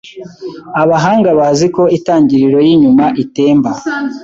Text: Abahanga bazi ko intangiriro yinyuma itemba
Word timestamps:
Abahanga 0.81 1.29
bazi 1.39 1.67
ko 1.75 1.83
intangiriro 1.95 2.59
yinyuma 2.67 3.05
itemba 3.23 3.69